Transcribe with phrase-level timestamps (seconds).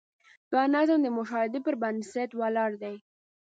[0.53, 2.95] دا نظم د مشاهدې پر بنسټ ولاړ دی.